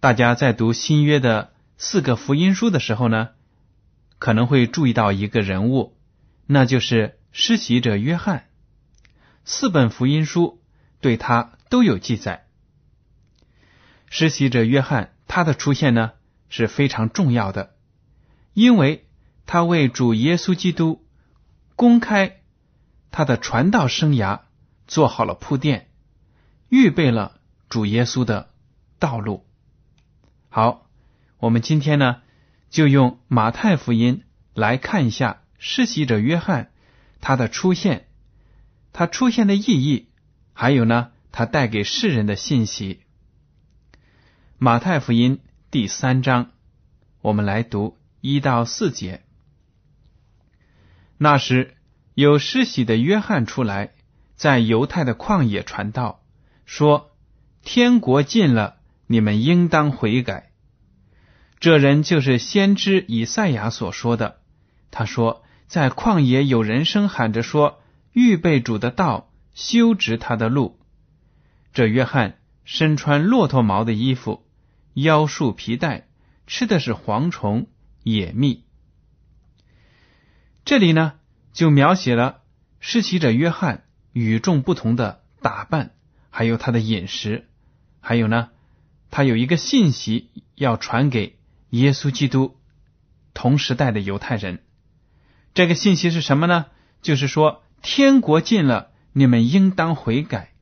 [0.00, 3.30] 大家在读新约的四个福音书的时候呢，
[4.20, 5.96] 可能会注意到一个人物，
[6.46, 8.48] 那就是施洗者约翰。
[9.44, 10.62] 四本福音书
[11.00, 12.46] 对他都有记载。
[14.08, 16.12] 施洗者约翰他的出现呢
[16.48, 17.74] 是非常重要的，
[18.54, 19.08] 因为
[19.46, 21.04] 他为主耶稣基督。
[21.74, 22.40] 公开
[23.12, 24.40] 他的传道生涯，
[24.88, 25.88] 做好了铺垫，
[26.68, 28.50] 预备了主耶稣的
[28.98, 29.47] 道路。
[30.50, 30.88] 好，
[31.38, 32.22] 我们今天呢，
[32.70, 36.70] 就用马太福音来看一下施洗者约翰
[37.20, 38.06] 他的出现，
[38.94, 40.08] 他出现的意义，
[40.54, 43.02] 还有呢，他带给世人的信息。
[44.56, 46.50] 马太福音第三章，
[47.20, 49.22] 我们来读一到四节。
[51.18, 51.76] 那时，
[52.14, 53.92] 有施洗的约翰出来，
[54.34, 56.22] 在犹太的旷野传道，
[56.64, 57.10] 说
[57.62, 58.77] ：“天国近了，
[59.08, 60.52] 你们应当悔改。”
[61.58, 64.38] 这人就是先知以赛亚所说的。
[64.92, 67.82] 他说：“在旷野有人声喊着说，
[68.12, 70.78] 预备主的道，修直他的路。”
[71.74, 74.46] 这约翰身穿骆驼毛的衣服，
[74.94, 76.06] 腰束皮带，
[76.46, 77.66] 吃的是蝗虫、
[78.04, 78.64] 野蜜。
[80.64, 81.14] 这里呢，
[81.52, 82.42] 就描写了
[82.78, 85.94] 施洗者约翰与众不同的打扮，
[86.30, 87.48] 还有他的饮食，
[88.00, 88.50] 还有呢，
[89.10, 91.38] 他有一个信息要传给
[91.70, 92.56] 耶稣基督
[93.34, 94.62] 同时代的犹太人。
[95.54, 96.66] 这个信息是什么呢？
[97.02, 100.52] 就是说天国近了，你们应当悔改。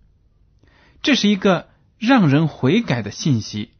[1.03, 1.69] 这是一个
[1.99, 3.73] 让人悔改的信息。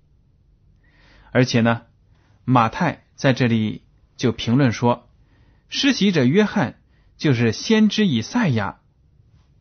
[1.33, 1.83] 而且呢，
[2.45, 3.83] 马太在这里
[4.17, 5.09] 就评论说。
[5.69, 6.79] 施洗者约翰
[7.17, 8.79] 就是先知以赛亚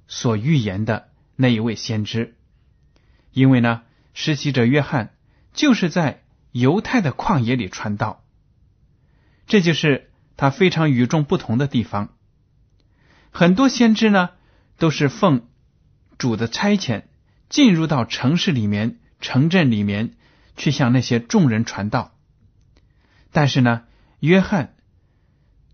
[0.08, 2.36] 所预言的那一位先知，
[3.34, 3.82] 因为呢，
[4.16, 5.14] 实习者约翰
[5.54, 8.24] 就是在犹太的旷野里传道，
[9.46, 12.16] 这就是他非常与众不同的地方。
[13.30, 14.32] 很多先知呢
[14.78, 15.48] 都是奉
[16.18, 17.04] 主的差遣
[17.50, 20.16] 进入到城市里面、城镇里面
[20.56, 22.16] 去向那些众人传道，
[23.32, 23.84] 但是呢，
[24.20, 24.72] 约翰。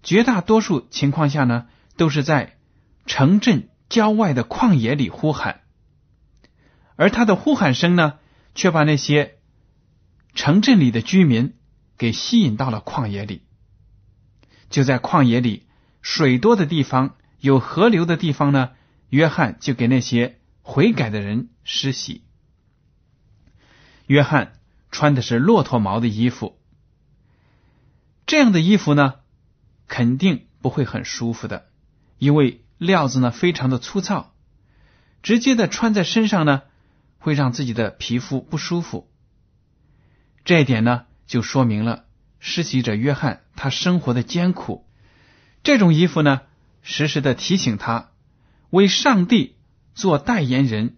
[0.04, 2.58] 绝大多数情况下呢，都是在
[3.06, 5.62] 城镇郊外的旷野里呼喊，
[6.96, 8.18] 而他的呼喊声呢，
[8.56, 9.40] 却把那些
[10.34, 11.56] 城镇里的居民
[11.98, 13.44] 给吸引到了旷野里。
[14.70, 15.68] 就在旷野里
[16.02, 18.72] 水多的地方、有河流的地方呢，
[19.10, 22.24] 约翰就给那些悔改的人施洗。
[24.08, 24.60] 约翰
[24.92, 26.60] 穿的是骆驼毛的衣服，
[28.26, 29.16] 这样的衣服呢。
[29.94, 31.66] 肯定不会很舒服的，
[32.18, 34.34] 因为料子呢非常的粗糙，
[35.22, 36.62] 直接的穿在身上呢
[37.22, 39.10] 会让自己的皮肤不舒服。
[40.44, 42.04] 这一点呢就说明了
[42.40, 44.86] 施洗者约翰他生活的艰苦。
[45.64, 46.42] 这种衣服呢
[46.82, 48.12] 时时的提醒他，
[48.70, 49.56] 为上帝
[49.96, 50.98] 做代言人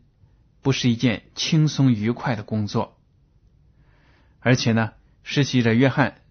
[0.62, 3.00] 不是一件轻松愉快的工作。
[4.40, 6.22] 而且呢，施洗者约翰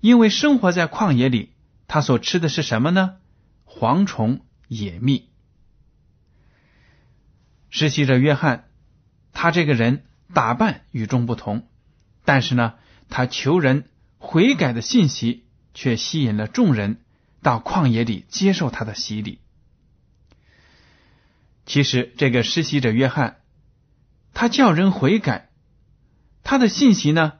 [0.00, 1.50] 因为生活在旷野里。
[1.88, 3.16] 他所吃的是什么呢？
[3.66, 5.28] 蝗虫、野蜜。
[7.68, 8.70] 实习者约翰，
[9.32, 11.66] 他这个人打扮与众不同，
[12.24, 12.74] 但是呢，
[13.08, 13.88] 他求人
[14.18, 15.44] 悔改的信息
[15.74, 17.00] 却吸引了众人
[17.42, 19.40] 到旷野里接受他的洗礼。
[21.64, 23.36] 其实，这个施洗者约翰，
[24.34, 25.48] 他叫人悔改，
[26.42, 27.34] 他的信息呢，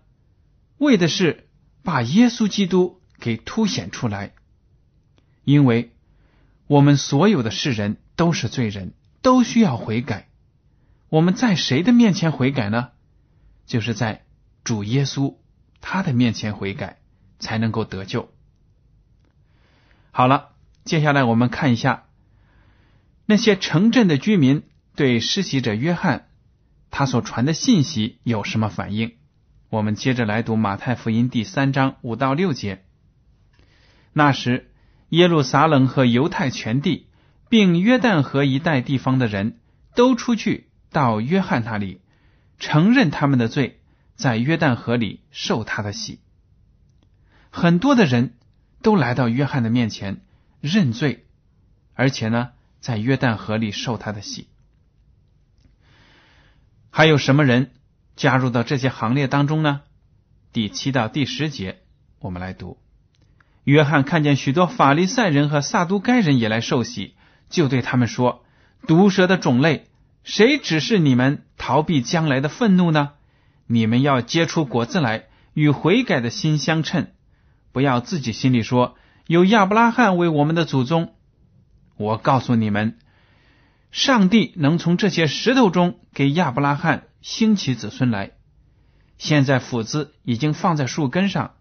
[0.79, 1.49] 为的是
[1.83, 4.33] 把耶稣基督给凸显出来，
[5.45, 5.93] 因为
[6.67, 10.29] 我们所有的世人都是罪人，都需要悔改。
[11.13, 12.89] 我们在谁的面前悔改呢？
[13.67, 14.25] 就是在
[14.65, 15.37] 主耶稣
[15.83, 17.01] 他的面前悔改，
[17.39, 18.31] 才能够得救。
[20.11, 20.53] 好了，
[20.87, 22.05] 接下来我们看一下。
[23.27, 24.63] 那些城镇的居民
[24.97, 26.29] 对施洗者约翰
[26.91, 29.17] 他所传的信息有什么反应？
[29.69, 32.87] 我们接着来读马太福音第三章五到六节。
[34.15, 34.71] 那时，
[35.11, 37.07] 耶路撒冷和犹太全地，
[37.51, 39.61] 并约旦河一带地方的人
[39.95, 42.01] 都出去到约翰那里，
[42.59, 43.81] 承认他们的罪，
[44.15, 46.21] 在约旦河里受他的洗。
[47.51, 48.35] 很多的人
[48.83, 50.21] 都来到约翰的面前
[50.61, 51.27] 认罪，
[51.95, 52.51] 而且呢。
[52.83, 54.49] 在约旦河里受他的洗，
[56.91, 57.71] 还有什么人
[58.17, 59.83] 加入到这些行列当中呢？
[60.53, 61.79] 第七到第十节，
[62.19, 62.79] 我们来读。
[63.63, 67.15] 约翰看见许多法利赛人和撒都该人也来受洗，
[67.49, 68.45] 就对他们说
[68.89, 69.87] ：“毒蛇的种类，
[70.25, 73.13] 谁指示你们逃避将来的愤怒呢？
[73.67, 77.09] 你们要结出果子来，与悔改的心相称，
[77.73, 78.97] 不要自己心里说
[79.27, 81.15] 有亚伯拉罕为我们的祖宗。”
[81.97, 82.99] 我告诉你们，
[83.91, 88.33] 上帝能从这些石头中给亚伯拉罕兴起子孙来。
[89.19, 91.55] 现在斧子已经放在树根上，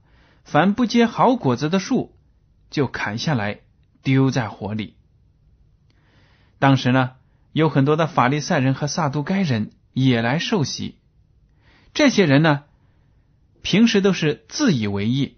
[0.43, 2.15] 凡不结好果子的树，
[2.71, 3.59] 就砍下来
[4.01, 4.95] 丢在火里。
[6.57, 7.11] 当时呢，
[7.51, 10.97] 有很多的法利赛人和撒都该人也来受洗。
[11.93, 12.63] 这些人呢，
[13.61, 15.37] 平时都是自以为意，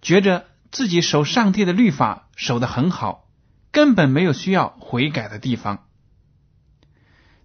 [0.00, 3.28] 觉着自己守上帝的律法守得很好。
[3.70, 5.86] 根本没有需要悔改的地方，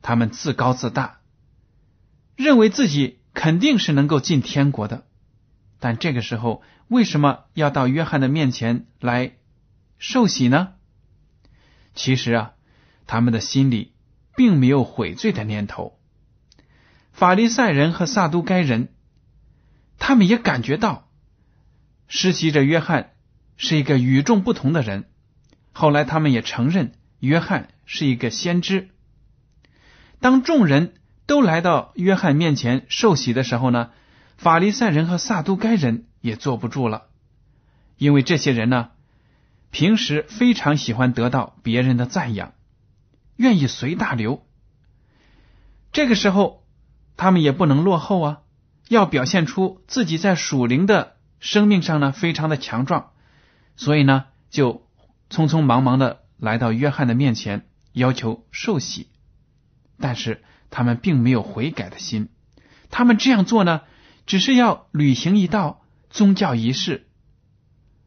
[0.01, 1.21] 他们自高自大，
[2.35, 5.07] 认为自己肯定是能够进天国的。
[5.79, 9.37] 但这个时候，为什么要到约翰的面前来
[9.99, 10.73] 受洗呢？
[11.95, 12.51] 其实啊，
[13.05, 13.93] 他们的心里
[14.37, 15.99] 并没有悔罪的念头。
[17.11, 18.89] 法利赛人和撒都该人，
[19.97, 21.09] 他们也感觉到
[22.07, 23.13] 实习者约翰
[23.57, 25.09] 是一个与众不同的人。
[25.73, 28.89] 后来，他们也承认约翰是一个先知。
[30.19, 30.93] 当众人
[31.25, 33.89] 都来到约翰面前受洗的时候呢，
[34.37, 37.07] 法利赛人和撒都该人也坐不住了，
[37.97, 38.89] 因为这些人呢，
[39.71, 42.53] 平时非常喜欢得到别人的赞扬，
[43.37, 44.45] 愿意随大流。
[45.93, 46.65] 这个时候，
[47.15, 48.41] 他们也不能落后啊，
[48.89, 53.11] 要表现出自己在属灵的生命上呢非常的强壮，
[53.77, 54.85] 所以呢就。
[55.29, 59.09] 匆匆忙忙的来到约翰的面前，要求受洗，
[59.99, 62.29] 但是他们并没有悔改的心。
[62.89, 63.81] 他们这样做呢，
[64.25, 67.09] 只是要履行一道宗教仪式，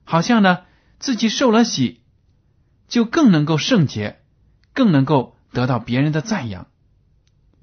[0.04, 0.60] 好像呢
[0.98, 2.00] 自己受了洗，
[2.88, 4.19] 就更能够圣洁，
[4.74, 6.66] 更能够得到别人的赞扬。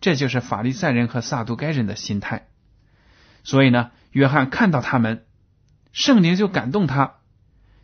[0.02, 2.48] 这就是法利赛人和撒都该人的心态。
[3.44, 5.26] 所以呢，约翰看到他们，
[5.92, 7.16] 圣灵就感动他，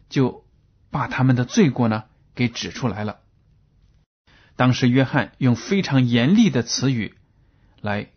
[0.10, 0.44] 就。
[0.94, 2.04] 把他们的罪过呢
[2.36, 3.22] 给指出来了。
[4.56, 7.16] 当时约翰用非常严厉的词语
[7.82, 8.12] 来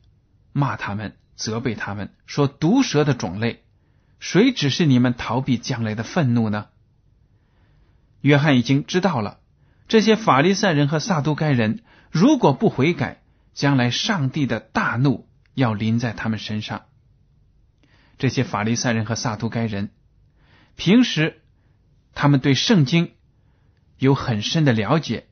[0.53, 3.65] 骂他们、责备他们，说：“毒蛇的种类，
[4.21, 6.67] 谁指示你们逃避将来的愤怒呢？”
[8.21, 9.41] 约翰已经知道了，
[9.89, 13.23] 这些法利赛人和撒都该人如果不悔改，
[13.55, 16.83] 将来上帝的大怒要临在他们身上。
[18.19, 19.91] 这些法利赛人和撒都该人
[20.77, 21.43] 平时。
[22.19, 23.13] 他们对圣经
[23.99, 25.27] 有很深的了解，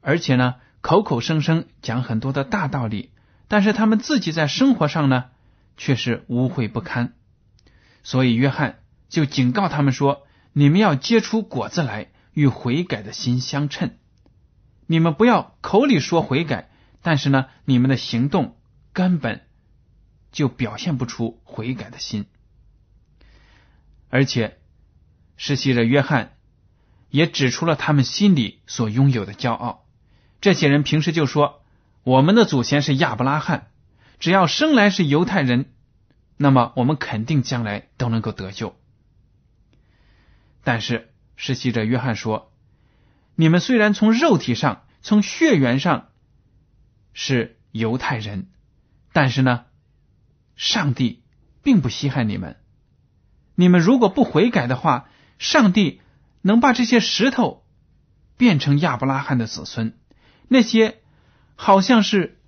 [0.00, 3.12] 而且呢，口口声声讲很多的大道理，
[3.46, 5.26] 但是他们自己在生活上呢，
[5.76, 7.12] 却是污秽不堪。
[8.02, 13.96] 所以约翰就警告他们说：“你们要结出果子来，与悔改的心相称。
[14.86, 16.70] 你们不要口里说悔改，
[17.02, 18.56] 但是呢，你们的行动
[18.92, 19.46] 根本
[20.32, 22.26] 就表现不出悔改的心，
[24.08, 24.56] 而且。”
[25.42, 26.36] 实习者约翰
[27.08, 29.86] 也指出了他们心里所拥有的骄傲。
[30.42, 31.62] 这些人平时就说
[32.04, 33.70] ：“我们的祖先是亚伯拉罕，
[34.18, 35.72] 只要生来是犹太人，
[36.36, 38.76] 那么我们肯定将来都能够得救。”
[40.62, 41.10] 但是
[41.42, 42.52] 实习者约翰说
[43.34, 46.08] ：“你们虽然从肉体上、从血缘上
[47.14, 48.50] 是犹太人，
[49.14, 49.64] 但是呢，
[50.54, 51.22] 上帝
[51.62, 52.58] 并不稀罕你们。
[53.54, 56.02] 你们如果不悔改的话，上帝
[56.42, 57.64] 能把这些石头
[58.36, 59.98] 变成亚伯拉罕的子孙。
[60.46, 60.98] 那些
[61.56, 62.38] 好像是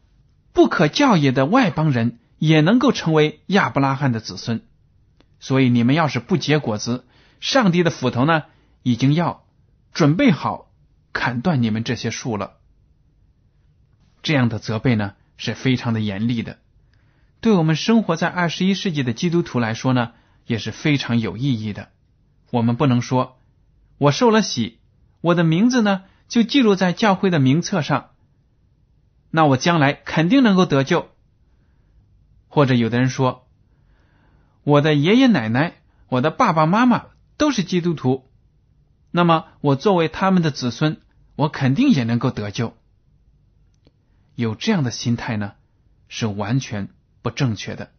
[0.53, 4.67] 不可教也的外邦人，也能够成为亚伯拉罕的子孙。
[5.41, 7.07] 所以你们要是不结果子，
[7.41, 8.43] 上帝的斧头呢，
[8.83, 9.45] 已经要
[9.93, 10.71] 准备好
[11.13, 12.59] 砍断你们这些树了。
[14.23, 16.59] 这样的责备呢，是非常的严厉的。
[17.41, 20.13] 对我们生活在二十一世纪的基督徒来说呢，
[20.47, 21.89] 也是非常有意义的。
[22.51, 23.39] 我们不能说，
[23.99, 24.79] 我受了洗，
[25.21, 28.11] 我的名字呢就记录在教会的名册上，
[29.31, 31.09] 那我将来肯定能够得救。
[32.47, 33.49] 或者有的人说，
[34.63, 38.29] 我的爷爷奶奶、我的爸爸妈妈都是基督徒，
[39.13, 41.01] 那么我作为他们的子孙，
[41.37, 42.77] 我肯定也能够得救。
[44.35, 45.53] 有这样的心态呢，
[46.09, 46.89] 是完全。
[47.25, 47.93] 不正确的，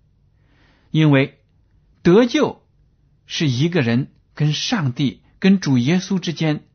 [0.92, 1.40] 因为
[2.02, 2.62] 得救
[3.26, 6.66] 是一个人跟上帝、跟主耶稣之间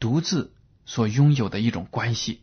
[0.00, 0.52] 独自
[0.84, 2.42] 所拥有的一种关系。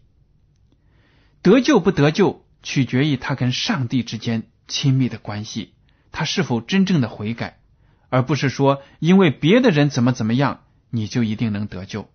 [1.42, 5.74] 得救不得救，取决于他跟上帝之间亲密的关系，
[6.14, 7.60] 他是否真正的悔改，
[8.08, 12.10] 而不是说因为别的人怎么怎么样，你就一定能得救。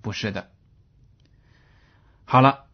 [0.00, 0.50] 不是的。
[2.24, 2.66] 好了，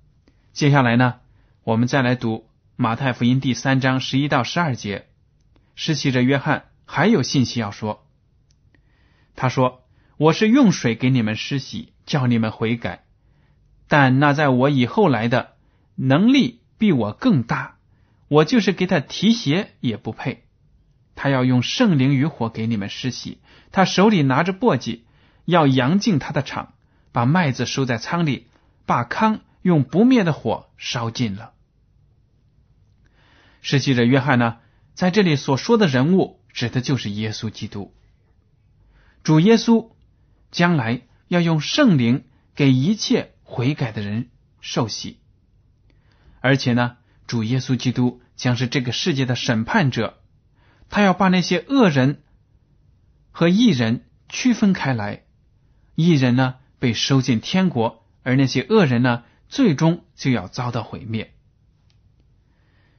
[0.52, 1.20] 接下来呢，
[1.62, 2.48] 我们再来读。
[2.76, 5.06] 马太福音第三章十一到十二节，
[5.76, 8.04] 施洗者约翰还有信息要说。
[9.36, 9.84] 他说
[10.18, 13.04] ：“我是用水给你们施洗，叫你们悔改。
[13.86, 15.52] 但那在我以后来的，
[15.94, 17.76] 能力比我更大，
[18.26, 20.44] 我就是给他提鞋也不配。
[21.14, 23.38] 他要用圣灵与火给你们施洗，
[23.70, 25.02] 他手里拿着簸箕，
[25.44, 26.74] 要扬尽他的场，
[27.12, 28.48] 把麦子收在仓里，
[28.86, 31.52] 把糠用不灭的火烧尽了。”
[33.62, 34.58] 实习者约翰呢，
[34.94, 37.94] 在这里所说的人物，指的就是耶稣基督。
[39.22, 39.90] 主耶稣
[40.50, 42.24] 将来要用圣灵
[42.54, 44.28] 给一切悔改的人
[44.60, 45.18] 受洗，
[46.40, 50.20] 而且呢，主耶稣基督将是这个世界的审判者，
[50.90, 52.22] 他要把那些恶人
[53.30, 55.23] 和义人区分开来，
[55.94, 61.34] 义人呢被收进天国，而那些恶人呢，最终就要遭到毁灭。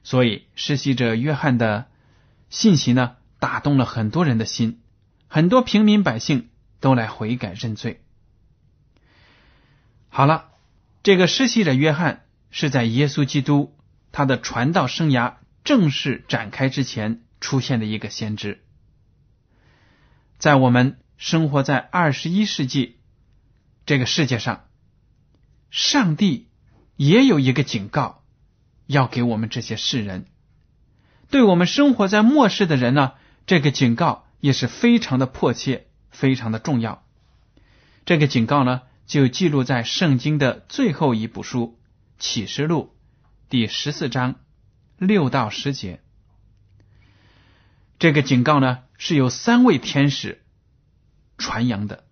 [0.02, 1.86] 所以，实习者约翰的
[2.48, 4.80] 信息呢，打动了很多人的心，
[5.26, 6.48] 很多平民百姓
[6.78, 8.02] 都来悔改认罪。
[10.08, 10.50] 好了，
[11.02, 13.76] 这个实习者约翰是在耶稣基督
[14.12, 15.34] 他的传道生涯
[15.64, 18.62] 正式展开之前出现的一个先知。
[20.38, 22.98] 在我们生活在二十一世纪
[23.84, 24.68] 这个世界上，
[25.70, 26.48] 上帝
[26.96, 28.22] 也有一个警告。
[28.88, 30.26] 要给我们这些世人，
[31.28, 37.04] 对我们生活在末世的人呢，这个警告也是非常的迫切，非常的重要。
[38.04, 41.80] 这个警告呢，就记录在圣经的最后一部书
[42.22, 42.94] 《启示录》
[43.48, 44.36] 第十四章
[44.98, 46.00] 六到十节。
[47.98, 50.44] 这个警告呢，是由三位天使
[51.38, 52.04] 传扬的。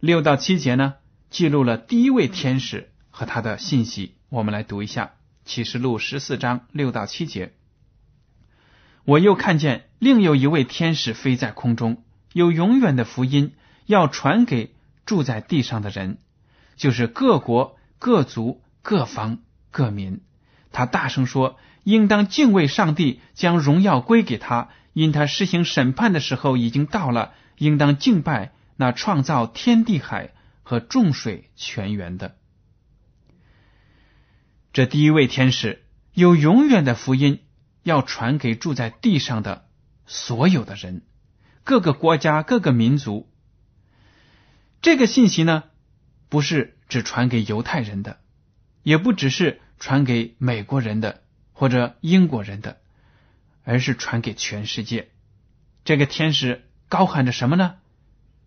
[0.00, 0.94] 六到七节呢，
[1.30, 4.14] 记录了第一位天使和他的信息。
[4.28, 5.12] 我们来读一下。
[5.44, 7.54] 启示录十四章六到七节，
[9.06, 12.04] 我又看见另有一位天使飞在空中，
[12.34, 13.54] 有永远的福音
[13.86, 14.74] 要传给
[15.06, 16.18] 住在地上的人，
[16.76, 19.38] 就是各国、各族、各方、
[19.70, 20.20] 各民。
[20.70, 27.32] 他大声说：“应当敬畏上帝，将荣耀归给他，因他施行审判的时候已经到了。
[27.58, 32.36] 应当敬拜那创造天地海和众水泉源的。”
[34.72, 37.42] 这第一位天使有永远的福音
[37.82, 39.68] 要传给住在地上的
[40.06, 41.02] 所有的人，
[41.64, 43.28] 各个国家、各个民族。
[44.80, 45.64] 这个信息呢，
[46.28, 48.20] 不是只传给犹太人的，
[48.82, 51.22] 也不只是传给美国人的
[51.52, 52.78] 或者英国人的，
[53.64, 55.08] 而是传给全世界。
[55.84, 57.76] 这个天使高喊着什么呢？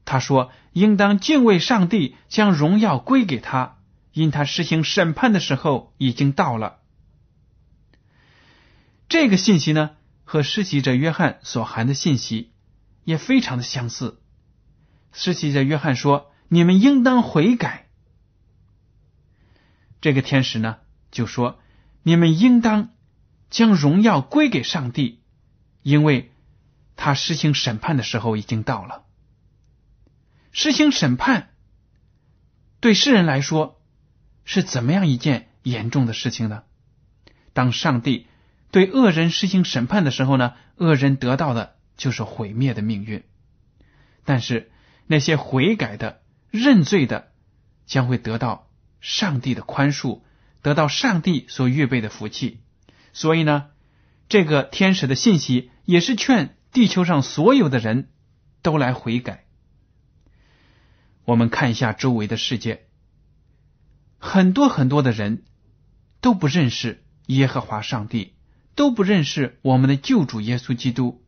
[0.04, 3.78] 他说：“应当敬畏上帝，将荣耀归给他。”
[4.14, 6.80] 因他实行审判的时候已经到了。
[9.08, 9.92] 这个信息呢，
[10.26, 12.52] 和施洗者约翰所含的信息
[13.06, 14.20] 也非常的相似。
[15.14, 17.88] 施洗者约翰说：“你们应当悔改。”
[20.02, 20.78] 这个天使呢
[21.12, 21.60] 就说
[22.04, 22.90] ：“你们应当
[23.50, 25.22] 将荣耀归给上帝，
[25.84, 26.31] 因为
[27.04, 29.06] 他实行审判的时候已经到了。
[30.52, 31.50] 实行审判
[32.80, 33.80] 对世人来说。”
[34.44, 36.64] 是怎么样一件严重的事情呢？
[37.54, 38.28] 当上帝
[38.72, 43.24] 对恶人实行审判的时候呢，恶人得到的就是毁灭的命运。
[44.26, 44.72] 但是
[45.06, 47.32] 那些悔改的、认罪的，
[47.86, 48.68] 将会得到
[49.00, 50.22] 上帝的宽恕，
[50.64, 52.60] 得到上帝所预备的福气。
[53.14, 53.68] 所以呢，
[54.28, 58.10] 这个天使的信息也是劝地球上所有的人
[58.62, 59.46] 都来悔改。
[61.26, 62.88] 我们看一下周围的世界，
[64.18, 65.44] 很多很多的人
[66.20, 68.34] 都不认识耶和华上帝，
[68.76, 71.22] 都不认识我们的救主耶稣基督，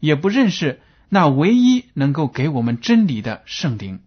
[0.00, 4.02] 也不认识那唯一能够给我们真理的圣灵。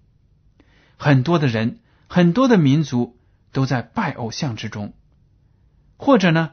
[0.97, 3.17] 很多的人，很多的民族
[3.51, 4.93] 都在拜偶像之中，
[5.97, 6.51] 或者呢，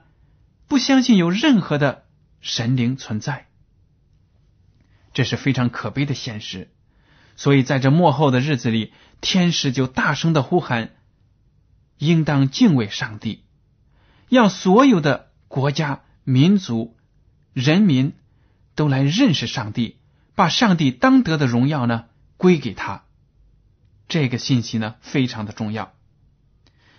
[0.68, 2.04] 不相信有任何的
[2.40, 3.48] 神灵存在。
[5.14, 6.70] 这是非常可悲的现实。
[7.36, 10.94] 所以，在这幕后的日子里，天使就大声的呼喊
[11.98, 13.44] ：“应当敬畏上帝，
[14.28, 16.96] 要所有的国家、民族、
[17.52, 18.12] 人民
[18.74, 19.98] 都来认识上帝，
[20.34, 22.04] 把上帝当得的荣耀呢
[22.36, 23.04] 归给他。”
[24.06, 25.94] 这个信息呢非常的重要。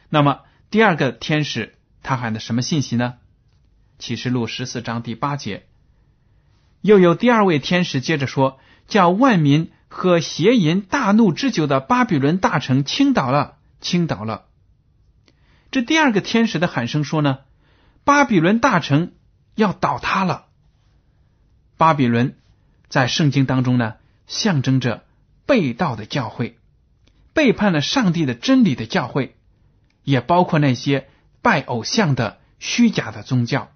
[0.10, 3.16] 那么，第二个天使他喊的什么信息呢？
[4.00, 5.68] 启示录十四章第八节，
[6.86, 14.44] 又有第二位天使接着说：“叫万民。”喝邪淫大怒之酒的巴比伦大城倾倒了，倾倒了。
[15.72, 17.40] 这第二个天使的喊声说呢，
[18.04, 19.14] 巴比伦大城
[19.56, 20.48] 要倒塌了。
[21.78, 22.38] 巴比伦
[22.90, 23.94] 在圣经当中呢，
[24.28, 25.06] 象征着
[25.46, 26.58] 背道的教会，
[27.32, 29.38] 背叛了上帝的真理的教会，
[30.04, 31.08] 也包括那些
[31.42, 33.72] 拜偶像的虚假的宗教。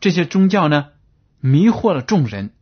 [0.00, 0.88] 这些宗教呢，
[1.42, 2.54] 迷惑了众人，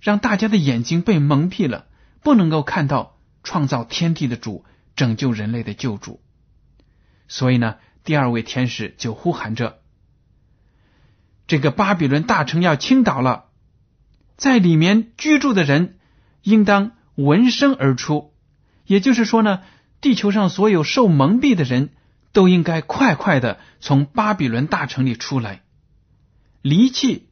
[0.00, 1.88] 让大家的眼睛被蒙蔽了。
[2.22, 4.64] 不能够看到创造天地的主，
[4.94, 6.20] 拯救人类的救主，
[7.26, 9.80] 所以呢，第二位天使就呼喊着
[11.48, 13.46] ：“这个巴比伦大城要倾倒了，
[14.36, 15.98] 在里面居住的人
[16.42, 18.32] 应当闻声而出。”
[18.86, 19.62] 也就是说呢，
[20.00, 21.90] 地球上所有受蒙蔽的人
[22.32, 25.62] 都应该快快的从巴比伦大城里出来，
[26.60, 27.30] 离弃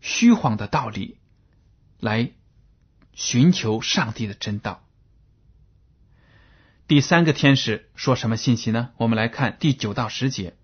[0.00, 1.18] 虚晃的道理，
[2.00, 2.30] 来。
[3.14, 4.84] 寻求上帝的真道。
[6.86, 8.90] 第三个天使说什么信息呢？
[8.96, 10.54] 我们来看第九到十节。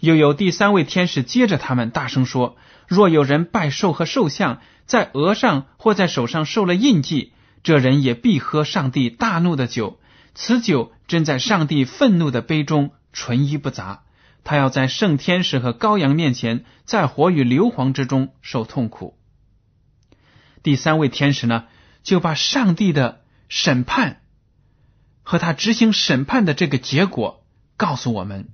[0.00, 2.56] 又有第三位天使接着他们大声说
[2.88, 10.00] ：“若有人拜兽和兽像，在额上或在手上受了印记，这人也必喝上帝大怒的酒。
[10.34, 14.02] 此酒真在上帝愤怒的杯中，纯一不杂。
[14.46, 19.18] 他要在圣天使和羔羊面前，在火与硫磺之中受痛苦。”
[20.62, 21.66] 第三位天使呢？
[22.02, 24.22] 就把上帝的审判
[25.24, 27.44] 和他执行审判的这个结果
[27.76, 28.48] 告诉我们，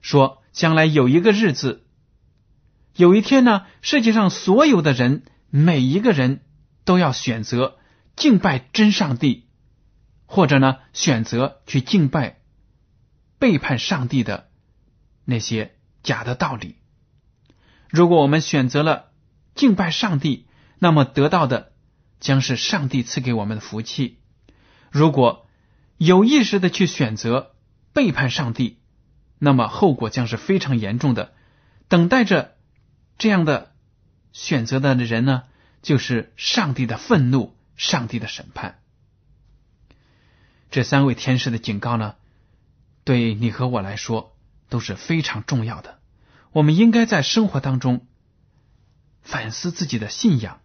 [0.00, 1.84] 说将来有一个日子，
[2.96, 6.40] 有一天呢，世界上所有的人，每一个人
[6.84, 7.78] 都要选择
[8.16, 9.46] 敬拜真上帝，
[10.26, 12.38] 或者呢，选择去敬拜
[13.38, 14.45] 背叛上帝的
[15.26, 16.76] 那些假的道理。
[17.90, 19.12] 如果我们选择了
[19.54, 20.46] 敬拜上帝，
[20.78, 21.72] 那么得到的。
[22.18, 24.18] 将是上帝赐给我们的福气。
[24.90, 25.46] 如果
[25.98, 27.54] 有意识的去选择
[27.92, 28.78] 背叛上帝，
[29.38, 31.34] 那么后果将是非常严重的。
[31.88, 32.56] 等待着
[33.18, 33.74] 这样的
[34.32, 35.42] 选择的人呢，
[35.82, 38.80] 就是上帝的愤怒，上帝的审判。
[40.70, 42.14] 这三位天使的警告呢，
[43.04, 44.34] 对你和我来说
[44.68, 45.98] 都是非常重要的。
[46.52, 48.06] 我们应该在生活当中
[49.22, 50.60] 反思自己的信仰。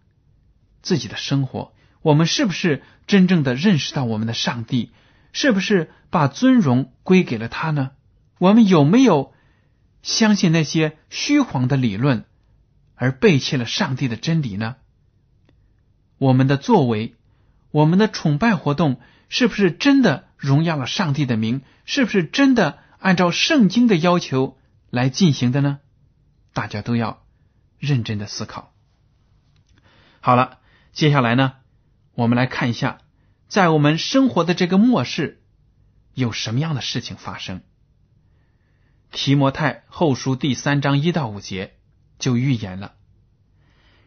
[0.82, 4.90] 自己的生活，我们是不是真正的认识到我们的上帝？
[5.32, 7.92] 是不是把尊荣归给了他呢？
[8.38, 9.32] 我们有没有
[10.02, 12.24] 相信那些虚晃的理论，
[12.96, 14.74] 而背弃了上帝的真理呢？
[16.18, 17.14] 我们的作为，
[17.70, 21.62] 我们的崇拜活动，是不是真的荣耀了上帝的名？
[21.84, 24.56] 是不是真的按照圣经的要求
[24.88, 25.80] 来进行的呢？
[26.52, 27.24] 大家都要
[27.78, 28.72] 认真的思考。
[30.20, 30.58] 好了。
[30.92, 31.54] 接下来呢，
[32.12, 32.98] 我们来看一下，
[33.48, 35.40] 在我们生活的这个末世，
[36.12, 37.62] 有什么样的事情发生？
[39.10, 41.78] 提摩太后书第三章一到五节
[42.18, 42.92] 就预言了：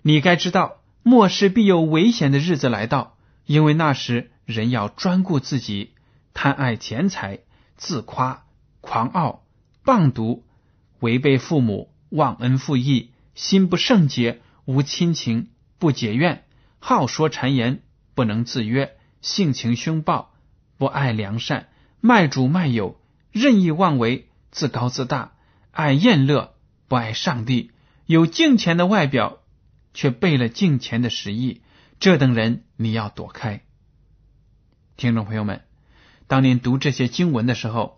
[0.04, 5.96] 你该知道，末世必有危险的日子来到，因为那时人要专顾自己，
[6.36, 7.40] 贪爱钱财，
[7.78, 8.45] 自夸、
[8.86, 9.44] 狂傲、
[9.84, 10.46] 棒毒，
[11.00, 16.44] 违背父母，忘恩负义，心不圣洁，无亲情，不结怨。
[16.78, 17.82] 好说谗言，
[18.14, 20.36] 不能自约，性情凶暴，
[20.78, 21.70] 不爱良善，
[22.00, 25.34] 卖主卖友，任意妄为，自高自大，
[25.72, 26.54] 爱宴乐，
[26.88, 27.72] 不爱上帝，
[28.06, 29.40] 有敬虔的外表，
[29.96, 31.64] 却背了敬虔的实意，
[32.00, 33.64] 这等人你要躲开。
[34.96, 35.64] 听众朋友们，
[36.28, 37.95] 当您读这些经文的时候，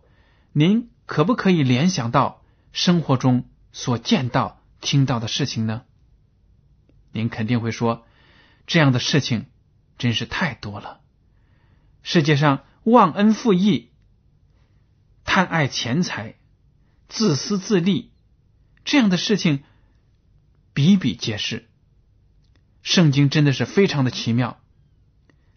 [0.58, 5.84] 您可不可以联想到生活中所见到、听到的事情呢？
[7.12, 8.08] 您肯定会说，
[8.66, 9.46] 这样的事情
[10.00, 11.02] 真是太多了。
[12.02, 13.92] 世界上忘恩负义、
[15.26, 16.34] 贪爱钱财、
[17.08, 18.12] 自私自利
[18.84, 19.64] 这样的事情
[20.74, 21.70] 比比皆是。
[22.82, 24.60] 圣经真的是非常的奇妙，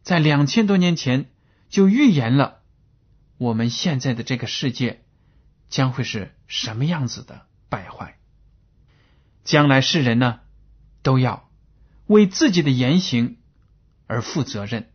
[0.03, 1.31] 在两千多年前
[1.71, 2.60] 就预言了
[3.41, 5.01] 我们现在的这个世界
[5.71, 8.19] 将会是什么样子的败坏。
[9.45, 10.41] 将来世人呢
[11.03, 11.49] 都要
[12.07, 13.39] 为自己的言行
[14.07, 14.91] 而负责任。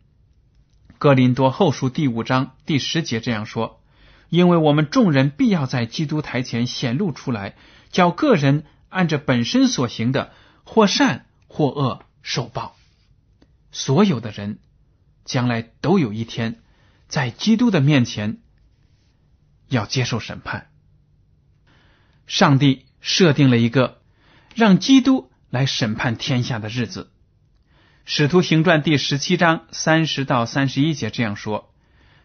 [0.96, 3.82] 哥林多后书第五章第十节这样说
[4.30, 7.56] ：“因为我们众人必要在基督台前显露出来，
[7.90, 10.32] 叫个人按着本身所行的，
[10.62, 12.76] 或善或恶受报。
[13.72, 14.60] 所有的人
[15.24, 16.62] 将来都有一天
[17.08, 18.38] 在基督的面前
[19.68, 20.68] 要接受审判。
[22.26, 24.00] 上帝设定了一个
[24.54, 27.10] 让基督来审判天下的日子。”
[28.08, 31.72] 《使徒行传》第十七章三十到三十一节这样说：“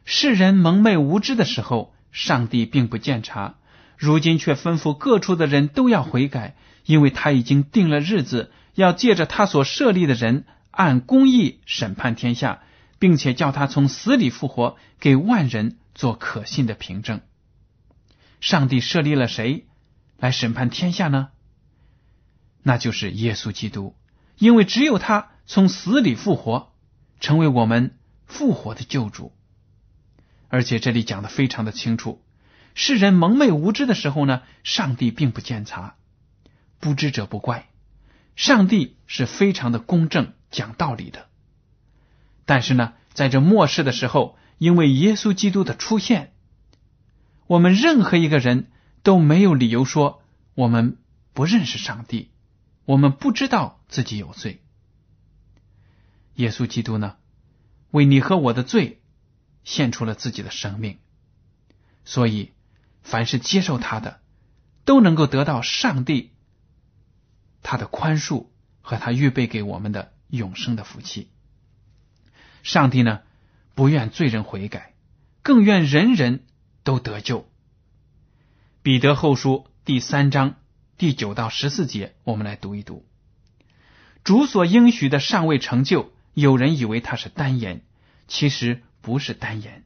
[0.06, 3.56] 世人蒙昧无知的时候，上帝并不见察；
[3.98, 12.62] 如今却吩咐各处的人都要悔改，因为他已经定了日子，要借着他所设立的人按公义审判天下，
[13.02, 17.22] 并且叫他从死里复活，给万人做可信的凭证。
[18.40, 19.66] 上帝设立了谁
[20.18, 21.30] 来审判天下呢？
[22.62, 23.96] 那就是耶稣基督，
[24.38, 26.72] 因为只有他。”从死里复活，
[27.20, 29.34] 成为我们复活的救主。
[30.48, 32.24] 而且这里讲的非常的清楚：
[32.74, 35.96] 世人蒙昧无知的时候呢，上帝并不见察，
[36.80, 37.68] 不知者不怪。
[38.38, 41.28] 上帝是非常的公正、讲道理的。
[42.46, 46.34] 但是呢，在这末世的时候，因为耶稣基督的出现，
[47.48, 48.72] 我们任何一个人
[49.04, 50.22] 都没有理由说
[50.54, 50.98] 我们
[51.34, 52.32] 不认识上帝，
[52.86, 54.62] 我们不知道自己有罪。
[56.36, 57.18] 耶稣基督呢，
[57.92, 59.02] 为你和我的罪
[59.64, 61.00] 献出了自己的生命，
[62.06, 62.52] 所以
[63.02, 64.22] 凡是接受他的，
[64.86, 66.32] 都能够得到上帝
[67.62, 68.48] 他的宽恕
[68.82, 71.31] 和他预备给我们的永生的福气。
[72.64, 73.22] 上帝呢，
[73.76, 74.94] 不愿罪人悔改，
[75.42, 76.44] 更愿人人
[76.84, 77.48] 都得救。
[78.84, 80.56] 彼得后书第三章
[80.98, 83.06] 第九到十四节，我们来读一读：
[84.24, 86.12] 主所应许的尚未成就。
[86.34, 87.82] 有人以为他是单言，
[88.28, 89.84] 其实不是单言，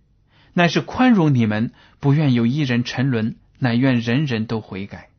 [0.53, 5.09] 乃是宽容你们，不愿有一人沉沦，乃愿人人都悔改。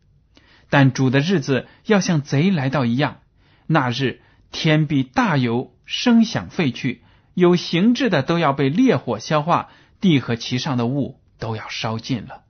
[0.71, 3.21] 但主的日子要像贼来到一样，
[3.67, 4.21] 那日
[4.53, 7.03] 天必大有声响废去，
[7.37, 9.69] 有形质的都要被烈火消化，
[10.01, 12.45] 地和其上的物都要烧尽了。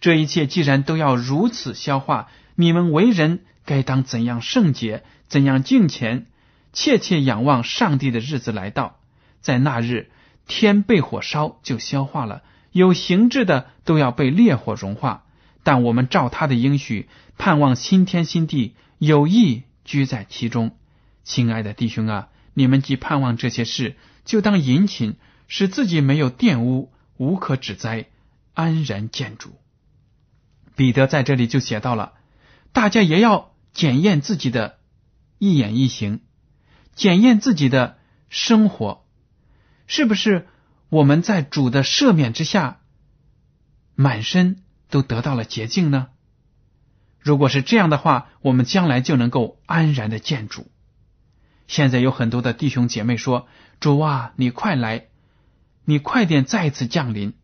[0.00, 6.26] 这一切既然都要如此消化，你们为人该当怎样圣洁，怎样敬虔？
[6.72, 8.98] 切切仰望上帝的日子来到，
[9.40, 10.10] 在那日
[10.48, 12.42] 天被火烧就消化了，
[12.72, 15.22] 有形质的都要被烈火融化。
[15.62, 20.72] 但我们照他的应许，盼望新天新地，有意居在其中。
[21.22, 25.16] 亲爱的弟兄啊，你们既盼望这些事，就当殷勤，
[25.48, 28.06] 使自己没有玷污，无可指摘，
[28.54, 29.58] 安然见主。
[30.76, 32.14] 彼得在这里就写到了，
[32.72, 34.78] 大家也要检验自己的
[35.38, 36.20] 一言一行。
[36.94, 39.06] 检验自己的生活，
[39.86, 40.48] 是不是
[40.88, 42.80] 我们在主的赦免之下，
[43.94, 46.08] 满身都得到了洁净呢？
[47.18, 50.70] 如果是这样的话，我们将来就能够安然的见主。
[51.70, 53.46] 现在有很多的弟兄姐妹说
[53.78, 55.06] ：“主啊，你快来，
[55.84, 57.34] 你快点再次降临。”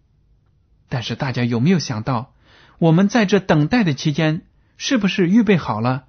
[0.90, 2.34] 但是大家有没有想到，
[2.78, 4.42] 我们在这等待的期间，
[4.78, 6.06] 是不是预备好了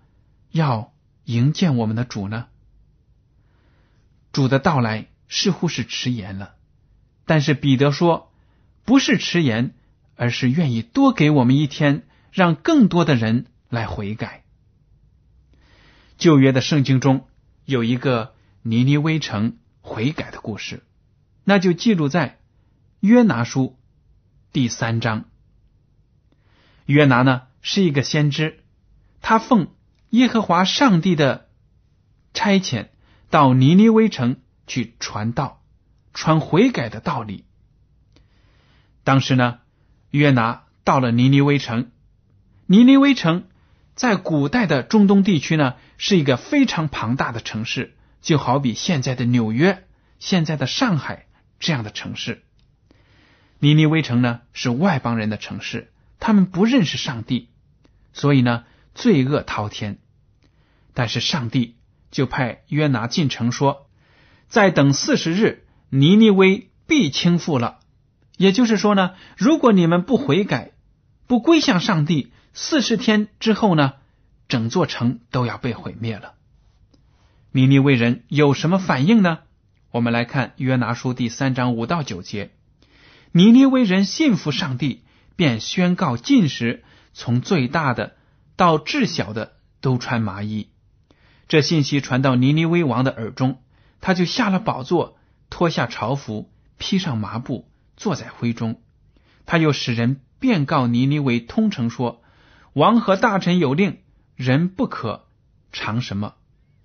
[0.49, 0.91] 要
[1.25, 2.47] 迎接我们的主呢？
[4.31, 6.55] 主的到来似乎是迟延了，
[7.25, 8.31] 但是彼得说，
[8.83, 9.75] 不是迟延，
[10.15, 12.01] 而是愿意多给我们一天，
[12.31, 14.43] 让更多的人来悔改。
[16.17, 17.27] 旧约的圣经中
[17.67, 20.85] 有一个尼尼微城悔改的故事，
[21.43, 22.39] 那就记录在
[23.01, 23.77] 约拿书
[24.53, 25.25] 第三章。
[26.85, 28.63] 约拿呢是一个先知，
[29.21, 29.67] 他奉
[30.11, 31.49] 耶和华上帝的
[32.33, 32.87] 差遣。
[33.29, 35.61] 到尼尼微城去传道，
[36.13, 37.43] 传悔改的道理。
[39.03, 39.59] 当时呢，
[40.11, 41.91] 约拿到了尼尼微城，
[42.65, 43.49] 尼尼微城
[43.97, 49.85] 在古代的中东地区呢，是一个非常庞大的城市，就好比现在的纽约、
[50.19, 51.25] 现在的上海
[51.59, 52.43] 这样的城市。
[53.57, 57.49] 尼尼微城呢是外邦人的城市，他们不认识上帝，
[58.13, 59.97] 所以呢罪恶滔天。
[60.93, 61.77] 但是上帝
[62.11, 63.89] 就派约拿进城说
[64.47, 67.79] ：“再等四十日，尼尼微必倾覆了。”
[68.37, 70.73] 也就是说呢，如果你们不悔改、
[71.25, 73.93] 不归向上帝，四十天之后呢，
[74.47, 76.33] 整座城都要被毁灭了。
[77.51, 79.41] 尼尼微人有什么反应呢？
[79.91, 82.49] 我们来看约拿书第三章五到九节。
[83.31, 85.03] 尼尼微人信服上帝，
[85.35, 88.15] 便宣告禁食，从最大的
[88.55, 90.69] 到至小的都穿麻衣。
[91.47, 93.61] 这信息传到尼尼微王的耳中，
[94.01, 95.19] 他就下了宝座，
[95.51, 98.81] 脱下朝服，披上麻布，坐在灰中。
[99.45, 102.23] 他又使人便告尼尼微通城说
[102.77, 104.01] ：“王和大臣有令，
[104.35, 105.25] 人不可
[105.71, 106.35] 尝什么，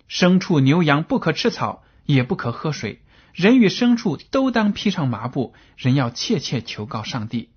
[0.09, 7.51] 牲畜牛羊不可吃草，也不可喝水。”人与牲畜都当披上麻布，人要切切求告上帝。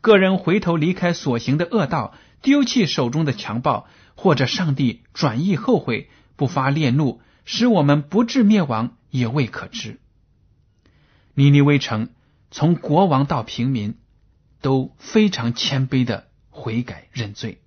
[0.00, 9.98] 个人回头离开所行的恶道，丢弃手中的强暴，或者上帝转意后悔，不发烈怒，使我们不至灭亡，也未可知。
[11.34, 12.10] 尼尼微城
[12.52, 13.98] 从国王到平民
[14.60, 17.61] 都非常谦卑的悔改认罪，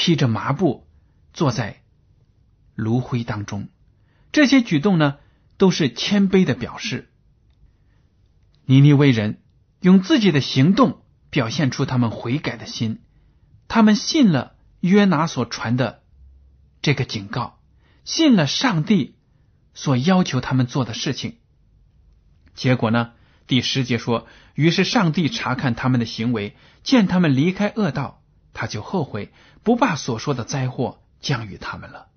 [0.00, 0.88] 披着麻布
[1.34, 1.82] 坐在
[2.74, 3.68] 炉灰当中，
[4.32, 5.18] 这些举动呢？
[5.58, 7.10] 都是谦卑的表示。
[8.64, 9.42] 尼尼微人
[9.80, 13.02] 用自己的行动表现出他们悔改的心，
[13.68, 16.02] 他们信了约拿所传的
[16.80, 17.60] 这个警告，
[18.06, 19.16] 信了上帝
[19.74, 21.36] 所要求他们做的事情。
[22.54, 23.12] 结果呢？
[23.46, 28.22] 第十节说：“于是上帝查看他们的行为，见他们离开恶道，
[28.54, 29.30] 他就后悔，
[29.62, 32.08] 不把所说的灾祸降于他们了。”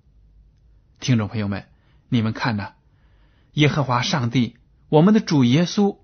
[1.00, 1.66] 听众朋友们，
[2.08, 2.72] 你们看呢？
[3.52, 4.56] 耶和华上帝，
[4.88, 5.98] 我们的主耶稣，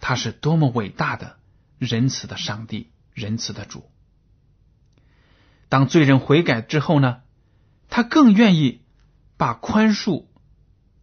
[0.00, 1.36] 他是多么伟大的
[1.78, 3.88] 仁慈的上帝，仁慈的主。
[5.68, 7.22] 当罪人悔改之后呢，
[7.88, 8.82] 他更愿意
[9.36, 10.24] 把宽恕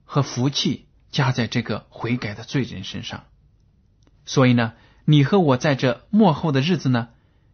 [0.03, 3.25] 和福气加在这个悔改的罪人身上。
[4.25, 4.73] 所以呢，
[5.05, 7.09] 你和我在这末后的日子呢，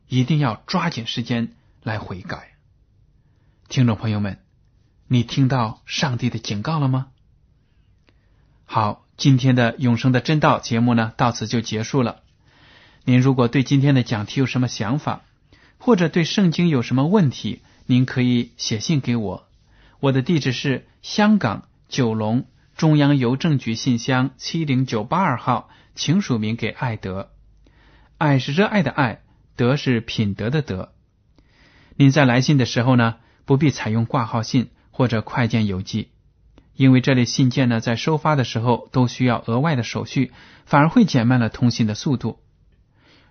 [0.09, 2.55] 一定要抓紧时间来悔改。
[3.67, 4.39] 听众朋友们，
[5.07, 7.07] 你听到上帝的警告了吗？
[8.65, 12.23] 好，今天的永生的真道节目呢，到此就结束了。
[13.05, 15.21] 您如果对今天的讲题有什么想法，
[15.77, 19.47] 或者对圣经有什么问题，您可以写信给我。
[19.99, 27.29] 我的地址是香港九龙中央邮政局信箱七零九八二号，请署名给爱德。
[28.17, 29.21] 爱是热爱的爱，
[29.59, 30.93] 德是品德的德。
[31.97, 36.11] 您在来信的时候呢，不必采用挂号信或者快件邮寄。
[36.77, 40.31] 因为这类信件呢，在收发的时候都需要额外的手续，
[40.65, 42.39] 反而会减慢了通信的速度。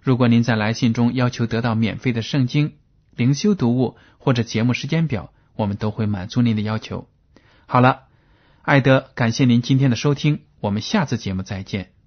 [0.02, 2.74] 如果您在来信中要求得到免费的圣经、
[3.16, 7.08] 灵修读物或者节目时间表，我们都会满足您的要求。
[7.64, 8.02] 好了，
[8.60, 11.97] 艾德，感谢您今天的收听，我们下次节目再见。